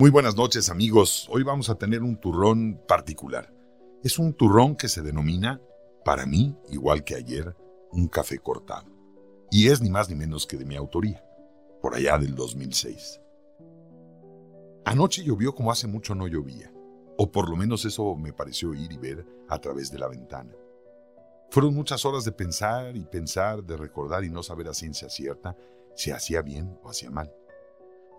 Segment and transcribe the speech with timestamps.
[0.00, 3.52] Muy buenas noches amigos, hoy vamos a tener un turrón particular.
[4.04, 5.60] Es un turrón que se denomina,
[6.04, 7.56] para mí, igual que ayer,
[7.90, 8.86] un café cortado.
[9.50, 11.24] Y es ni más ni menos que de mi autoría,
[11.82, 13.20] por allá del 2006.
[14.84, 16.72] Anoche llovió como hace mucho no llovía,
[17.16, 20.54] o por lo menos eso me pareció oír y ver a través de la ventana.
[21.50, 25.56] Fueron muchas horas de pensar y pensar, de recordar y no saber a ciencia cierta
[25.96, 27.32] si hacía bien o hacía mal.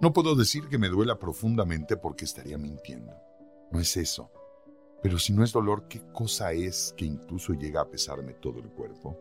[0.01, 3.13] No puedo decir que me duela profundamente porque estaría mintiendo.
[3.71, 4.31] No es eso.
[5.01, 8.69] Pero si no es dolor, ¿qué cosa es que incluso llega a pesarme todo el
[8.69, 9.17] cuerpo?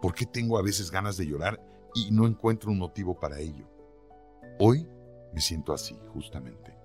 [0.00, 1.60] ¿Por qué tengo a veces ganas de llorar
[1.94, 3.66] y no encuentro un motivo para ello?
[4.58, 4.86] Hoy
[5.32, 6.76] me siento así, justamente.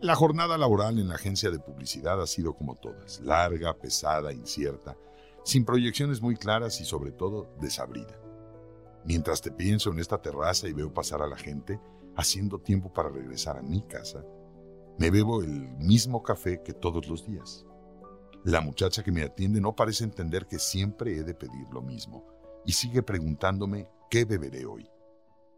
[0.00, 4.96] La jornada laboral en la agencia de publicidad ha sido como todas, larga, pesada, incierta,
[5.44, 8.18] sin proyecciones muy claras y sobre todo desabrida.
[9.08, 11.80] Mientras te pienso en esta terraza y veo pasar a la gente,
[12.14, 14.22] haciendo tiempo para regresar a mi casa,
[14.98, 17.64] me bebo el mismo café que todos los días.
[18.44, 22.26] La muchacha que me atiende no parece entender que siempre he de pedir lo mismo
[22.66, 24.86] y sigue preguntándome qué beberé hoy.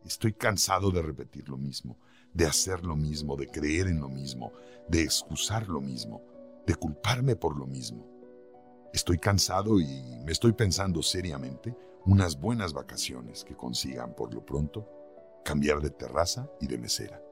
[0.04, 1.98] Estoy cansado de repetir lo mismo,
[2.32, 4.52] de hacer lo mismo, de creer en lo mismo,
[4.88, 6.22] de excusar lo mismo,
[6.68, 8.06] de culparme por lo mismo.
[8.92, 11.74] Estoy cansado y me estoy pensando seriamente
[12.06, 14.88] unas buenas vacaciones que consigan por lo pronto
[15.44, 17.22] cambiar de terraza y de mesera.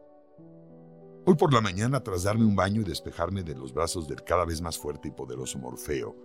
[1.27, 4.45] Hoy por la mañana, tras darme un baño y despejarme de los brazos del cada
[4.45, 6.17] vez más fuerte y poderoso Morfeo,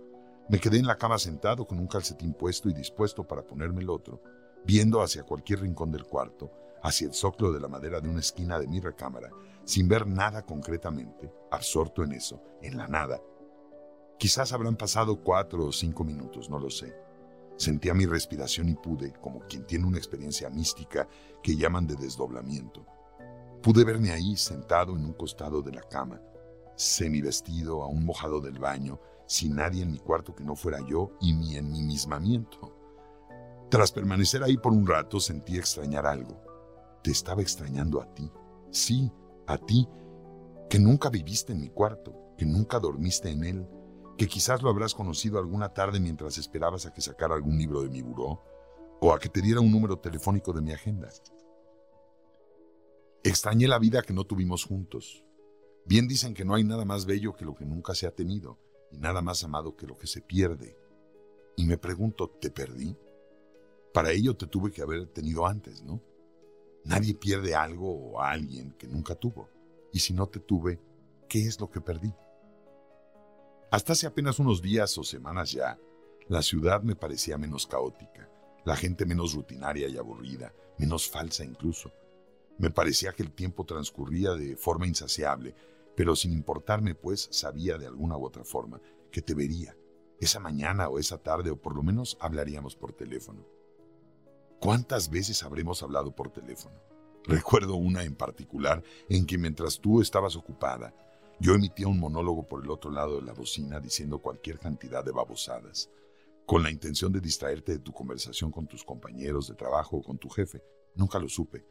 [0.48, 3.90] me quedé en la cama sentado con un calcetín puesto y dispuesto para ponerme el
[3.90, 4.22] otro,
[4.64, 6.50] viendo hacia cualquier rincón del cuarto,
[6.82, 9.30] hacia el zócalo de la madera de una esquina de mi recámara,
[9.64, 13.20] sin ver nada concretamente, absorto en eso, en la nada.
[14.18, 17.03] Quizás habrán pasado cuatro o cinco minutos, no lo sé.
[17.56, 21.08] Sentía mi respiración y pude, como quien tiene una experiencia mística
[21.42, 22.84] que llaman de desdoblamiento.
[23.62, 26.20] Pude verme ahí sentado en un costado de la cama,
[26.76, 31.12] semi vestido, aún mojado del baño, sin nadie en mi cuarto que no fuera yo
[31.20, 32.76] y mi enmimismamiento.
[33.70, 36.42] Tras permanecer ahí por un rato sentí extrañar algo.
[37.02, 38.30] Te estaba extrañando a ti.
[38.70, 39.10] Sí,
[39.46, 39.88] a ti,
[40.68, 43.68] que nunca viviste en mi cuarto, que nunca dormiste en él,
[44.16, 47.90] que quizás lo habrás conocido alguna tarde mientras esperabas a que sacara algún libro de
[47.90, 48.42] mi buró
[49.00, 51.08] o a que te diera un número telefónico de mi agenda.
[53.22, 55.24] Extrañé la vida que no tuvimos juntos.
[55.86, 58.58] Bien dicen que no hay nada más bello que lo que nunca se ha tenido
[58.90, 60.76] y nada más amado que lo que se pierde.
[61.56, 62.96] Y me pregunto, ¿te perdí?
[63.92, 66.00] Para ello te tuve que haber tenido antes, ¿no?
[66.84, 69.48] Nadie pierde algo o a alguien que nunca tuvo.
[69.92, 70.80] Y si no te tuve,
[71.28, 72.12] ¿qué es lo que perdí?
[73.74, 75.80] Hasta hace apenas unos días o semanas ya,
[76.28, 78.30] la ciudad me parecía menos caótica,
[78.64, 81.90] la gente menos rutinaria y aburrida, menos falsa incluso.
[82.56, 85.56] Me parecía que el tiempo transcurría de forma insaciable,
[85.96, 88.80] pero sin importarme, pues sabía de alguna u otra forma
[89.10, 89.76] que te vería,
[90.20, 93.44] esa mañana o esa tarde, o por lo menos hablaríamos por teléfono.
[94.60, 96.76] ¿Cuántas veces habremos hablado por teléfono?
[97.24, 100.94] Recuerdo una en particular en que mientras tú estabas ocupada,
[101.40, 105.12] yo emitía un monólogo por el otro lado de la bocina diciendo cualquier cantidad de
[105.12, 105.90] babosadas,
[106.46, 110.18] con la intención de distraerte de tu conversación con tus compañeros de trabajo o con
[110.18, 110.62] tu jefe.
[110.94, 111.64] Nunca lo supe.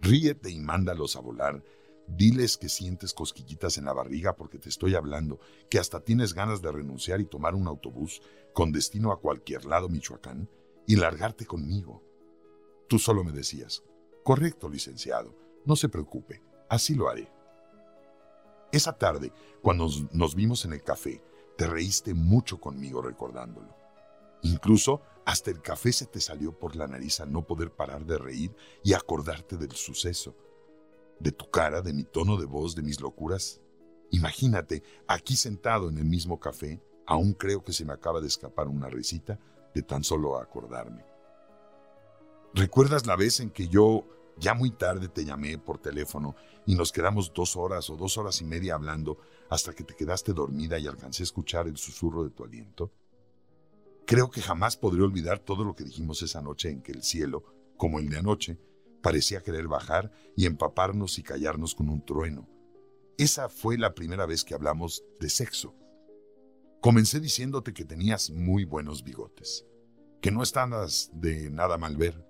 [0.00, 1.62] Ríete y mándalos a volar.
[2.06, 5.40] Diles que sientes cosquillitas en la barriga porque te estoy hablando,
[5.70, 8.22] que hasta tienes ganas de renunciar y tomar un autobús
[8.52, 10.48] con destino a cualquier lado Michoacán
[10.86, 12.02] y largarte conmigo.
[12.88, 13.82] Tú solo me decías,
[14.22, 15.34] correcto, licenciado,
[15.64, 17.30] no se preocupe, así lo haré.
[18.74, 21.22] Esa tarde, cuando nos vimos en el café,
[21.56, 23.72] te reíste mucho conmigo recordándolo.
[24.42, 28.18] Incluso hasta el café se te salió por la nariz al no poder parar de
[28.18, 28.52] reír
[28.82, 30.34] y acordarte del suceso,
[31.20, 33.60] de tu cara, de mi tono de voz, de mis locuras.
[34.10, 38.66] Imagínate, aquí sentado en el mismo café, aún creo que se me acaba de escapar
[38.66, 39.38] una risita
[39.72, 41.04] de tan solo acordarme.
[42.54, 44.04] ¿Recuerdas la vez en que yo
[44.38, 46.34] ya muy tarde te llamé por teléfono
[46.66, 49.18] y nos quedamos dos horas o dos horas y media hablando
[49.50, 52.92] hasta que te quedaste dormida y alcancé a escuchar el susurro de tu aliento.
[54.06, 57.44] Creo que jamás podré olvidar todo lo que dijimos esa noche en que el cielo,
[57.76, 58.58] como el de anoche,
[59.02, 62.48] parecía querer bajar y empaparnos y callarnos con un trueno.
[63.16, 65.74] Esa fue la primera vez que hablamos de sexo.
[66.80, 69.64] Comencé diciéndote que tenías muy buenos bigotes,
[70.20, 72.26] que no estabas de nada mal ver,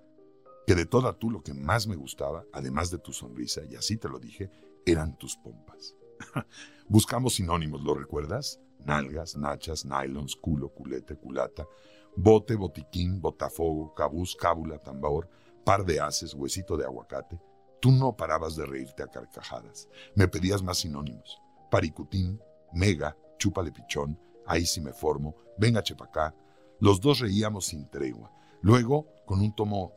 [0.65, 3.97] que de toda tú lo que más me gustaba, además de tu sonrisa, y así
[3.97, 4.49] te lo dije,
[4.85, 5.95] eran tus pompas.
[6.87, 8.59] Buscamos sinónimos, ¿lo recuerdas?
[8.79, 11.67] Nalgas, nachas, nylons, culo, culete, culata,
[12.15, 15.29] bote, botiquín, botafogo, cabuz, cábula, tambor,
[15.63, 17.39] par de haces, huesito de aguacate.
[17.81, 19.87] Tú no parabas de reírte a carcajadas.
[20.15, 21.39] Me pedías más sinónimos.
[21.69, 22.39] Paricutín,
[22.73, 26.33] mega, chúpale pichón, ahí sí me formo, venga chepacá.
[26.79, 28.31] Los dos reíamos sin tregua.
[28.61, 29.91] Luego, con un, tono,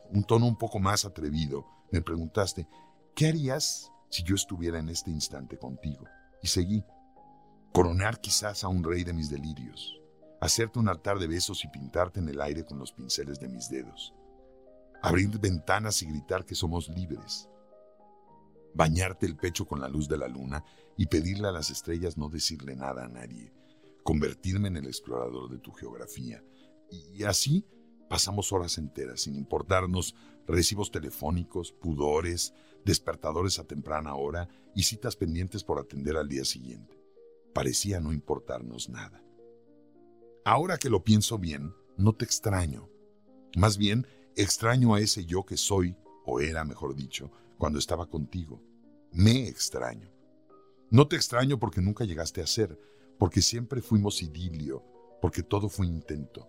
[0.45, 2.67] un poco más atrevido, me preguntaste,
[3.15, 6.05] ¿qué harías si yo estuviera en este instante contigo?
[6.41, 6.83] Y seguí.
[7.73, 9.99] Coronar quizás a un rey de mis delirios,
[10.41, 13.69] hacerte un altar de besos y pintarte en el aire con los pinceles de mis
[13.69, 14.13] dedos,
[15.03, 17.47] abrir ventanas y gritar que somos libres,
[18.73, 20.63] bañarte el pecho con la luz de la luna
[20.97, 23.53] y pedirle a las estrellas no decirle nada a nadie,
[24.03, 26.43] convertirme en el explorador de tu geografía.
[26.89, 27.67] Y así
[28.09, 30.15] pasamos horas enteras sin importarnos
[30.47, 32.53] recibos telefónicos, pudores,
[32.83, 36.99] despertadores a temprana hora y citas pendientes por atender al día siguiente.
[37.53, 39.23] Parecía no importarnos nada.
[40.43, 42.89] Ahora que lo pienso bien, no te extraño.
[43.55, 45.95] Más bien, extraño a ese yo que soy,
[46.25, 48.61] o era, mejor dicho, cuando estaba contigo.
[49.11, 50.09] Me extraño.
[50.89, 52.79] No te extraño porque nunca llegaste a ser,
[53.19, 54.83] porque siempre fuimos idilio,
[55.21, 56.47] porque todo fue intento.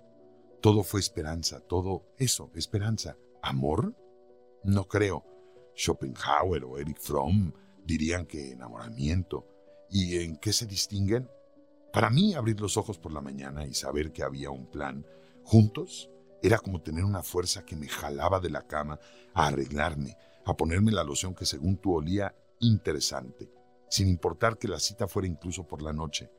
[0.61, 3.17] Todo fue esperanza, todo eso, esperanza.
[3.43, 3.95] ¿Amor?
[4.62, 5.25] No creo.
[5.75, 7.53] Schopenhauer o Eric Fromm
[7.85, 9.47] dirían que enamoramiento.
[9.89, 11.29] ¿Y en qué se distinguen?
[11.93, 15.07] Para mí, abrir los ojos por la mañana y saber que había un plan
[15.45, 16.11] juntos
[16.43, 19.01] era como tener una fuerza que me jalaba de la cama
[19.35, 23.51] a arreglarme, a ponerme la loción que según tú olía interesante,
[23.89, 26.31] sin importar que la cita fuera incluso por la noche.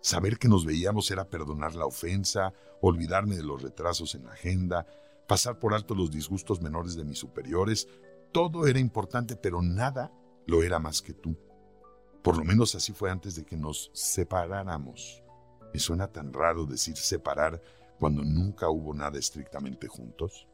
[0.00, 4.86] Saber que nos veíamos era perdonar la ofensa, olvidarme de los retrasos en la agenda,
[5.26, 7.88] pasar por alto los disgustos menores de mis superiores.
[8.32, 10.12] Todo era importante, pero nada
[10.46, 11.36] lo era más que tú.
[12.22, 15.22] Por lo menos así fue antes de que nos separáramos.
[15.72, 17.60] Me suena tan raro decir separar
[17.98, 20.48] cuando nunca hubo nada estrictamente juntos.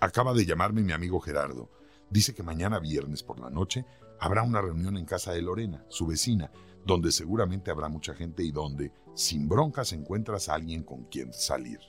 [0.00, 1.70] Acaba de llamarme mi amigo Gerardo.
[2.10, 3.84] Dice que mañana viernes por la noche
[4.18, 6.50] habrá una reunión en casa de Lorena, su vecina,
[6.84, 11.80] donde seguramente habrá mucha gente y donde, sin broncas, encuentras a alguien con quien salir.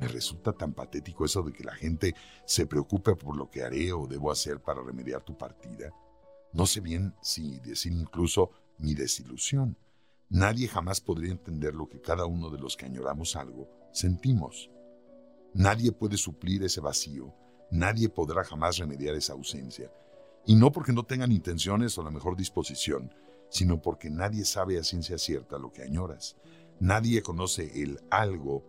[0.00, 2.14] Me resulta tan patético eso de que la gente
[2.44, 5.92] se preocupe por lo que haré o debo hacer para remediar tu partida.
[6.52, 9.78] No sé bien si decir incluso mi desilusión.
[10.28, 14.70] Nadie jamás podría entender lo que cada uno de los que añoramos algo sentimos.
[15.52, 17.32] Nadie puede suplir ese vacío,
[17.70, 19.90] nadie podrá jamás remediar esa ausencia.
[20.46, 23.14] Y no porque no tengan intenciones o la mejor disposición,
[23.48, 26.36] sino porque nadie sabe a ciencia cierta lo que añoras.
[26.80, 28.64] Nadie conoce el algo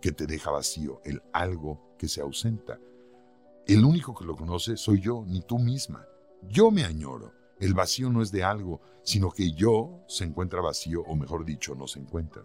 [0.00, 2.78] que te deja vacío, el algo que se ausenta.
[3.66, 6.06] El único que lo conoce soy yo, ni tú misma.
[6.42, 7.32] Yo me añoro.
[7.58, 11.74] El vacío no es de algo, sino que yo se encuentra vacío, o mejor dicho,
[11.74, 12.44] no se encuentra.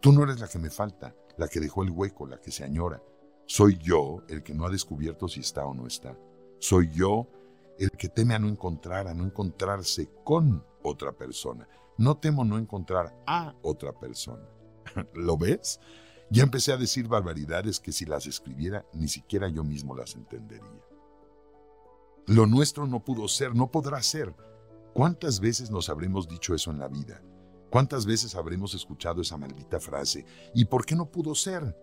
[0.00, 2.62] Tú no eres la que me falta, la que dejó el hueco, la que se
[2.62, 3.02] añora.
[3.46, 6.18] Soy yo el que no ha descubierto si está o no está.
[6.58, 7.28] Soy yo
[7.78, 11.68] el que teme a no encontrar, a no encontrarse con otra persona.
[11.96, 14.46] No temo no encontrar a otra persona.
[15.14, 15.80] ¿Lo ves?
[16.30, 20.82] Ya empecé a decir barbaridades que si las escribiera ni siquiera yo mismo las entendería.
[22.26, 24.34] Lo nuestro no pudo ser, no podrá ser.
[24.92, 27.22] ¿Cuántas veces nos habremos dicho eso en la vida?
[27.70, 30.24] ¿Cuántas veces habremos escuchado esa maldita frase?
[30.54, 31.76] ¿Y por qué no pudo ser?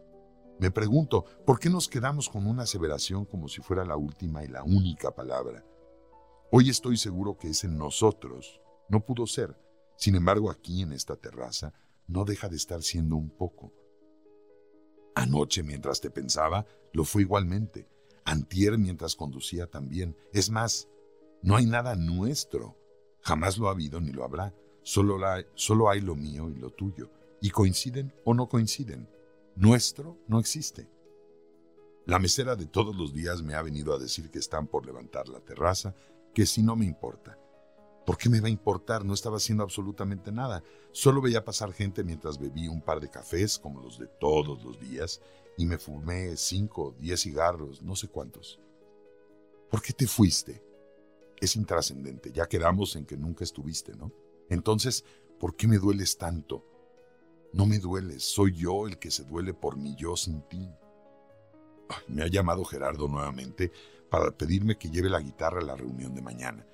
[0.60, 4.48] Me pregunto, ¿por qué nos quedamos con una aseveración como si fuera la última y
[4.48, 5.66] la única palabra?
[6.52, 9.58] Hoy estoy seguro que ese nosotros no pudo ser.
[9.96, 11.74] Sin embargo, aquí en esta terraza
[12.08, 13.74] no deja de estar siendo un poco.
[15.16, 17.88] Anoche mientras te pensaba, lo fue igualmente.
[18.26, 20.16] Antier mientras conducía también.
[20.32, 20.88] Es más,
[21.42, 22.78] no hay nada nuestro.
[23.22, 24.54] Jamás lo ha habido ni lo habrá.
[24.84, 25.18] Solo,
[25.56, 27.10] solo hay lo mío y lo tuyo.
[27.42, 29.10] Y coinciden o no coinciden.
[29.56, 30.90] Nuestro no existe.
[32.06, 35.30] La mesera de todos los días me ha venido a decir que están por levantar
[35.30, 35.96] la terraza,
[36.34, 37.38] que si no me importa.
[38.06, 39.06] ¿Por qué me va a importar?
[39.06, 40.64] No estaba haciendo absolutamente nada.
[40.92, 44.80] Solo veía pasar gente mientras bebí un par de cafés, como los de todos los
[44.80, 45.22] días,
[45.58, 48.60] y me fumé cinco, diez cigarros, no sé cuántos.
[49.70, 50.64] ¿Por qué te fuiste?
[51.40, 54.12] Es intrascendente, ya quedamos en que nunca estuviste, ¿no?
[54.50, 55.06] Entonces,
[55.40, 56.73] ¿por qué me dueles tanto?
[57.54, 60.70] No me dueles, soy yo el que se duele por mi yo sin ti.
[62.08, 63.72] me ha llamado Gerardo nuevamente
[64.10, 66.66] para pedirme que lleve la guitarra a la reunión de mañana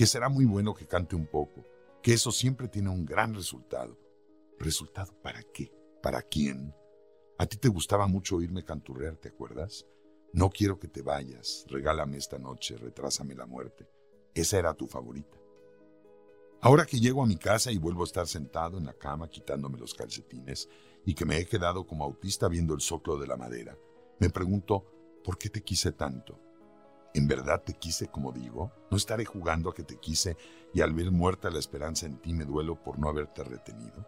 [0.00, 1.62] que será muy bueno que cante un poco,
[2.02, 3.98] que eso siempre tiene un gran resultado.
[4.58, 5.70] ¿Resultado para qué?
[6.02, 6.74] ¿Para quién?
[7.36, 9.84] A ti te gustaba mucho oírme canturrear, ¿te acuerdas?
[10.32, 13.90] No quiero que te vayas, regálame esta noche, retrásame la muerte.
[14.32, 15.39] Esa era tu favorita.
[16.62, 19.78] Ahora que llego a mi casa y vuelvo a estar sentado en la cama quitándome
[19.78, 20.68] los calcetines
[21.06, 23.78] y que me he quedado como autista viendo el soclo de la madera,
[24.18, 24.84] me pregunto,
[25.24, 26.38] ¿por qué te quise tanto?
[27.14, 28.72] ¿En verdad te quise como digo?
[28.90, 30.36] ¿No estaré jugando a que te quise
[30.74, 34.06] y al ver muerta la esperanza en ti me duelo por no haberte retenido?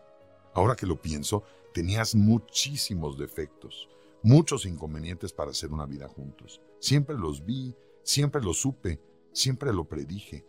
[0.54, 3.88] Ahora que lo pienso, tenías muchísimos defectos,
[4.22, 6.60] muchos inconvenientes para hacer una vida juntos.
[6.80, 9.00] Siempre los vi, siempre los supe,
[9.32, 10.46] siempre lo predije.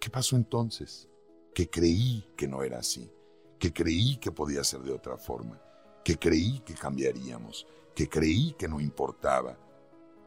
[0.00, 1.10] ¿Qué pasó entonces?
[1.56, 3.10] Que creí que no era así,
[3.58, 5.58] que creí que podía ser de otra forma,
[6.04, 9.56] que creí que cambiaríamos, que creí que no importaba,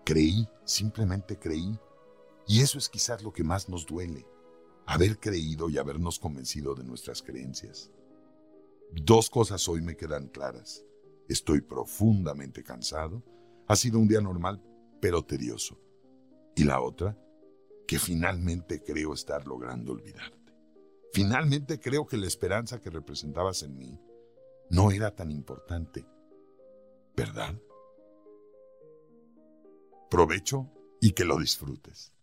[0.10, 1.80] Creí, simplemente creí.
[2.48, 4.26] Y eso es quizás lo que más nos duele,
[4.88, 7.92] haber creído y habernos convencido de nuestras creencias.
[8.92, 10.84] Dos cosas hoy me quedan claras.
[11.28, 13.24] Estoy profundamente cansado.
[13.68, 14.64] Ha sido un día normal,
[15.00, 15.80] pero tedioso.
[16.56, 17.16] Y la otra,
[17.88, 20.39] que finalmente creo estar logrando olvidarte.
[21.14, 24.00] Finalmente creo que la esperanza que representabas en mí
[24.70, 26.06] no era tan importante.
[27.16, 27.56] ¿Verdad?
[30.10, 32.14] Provecho y que lo disfrutes.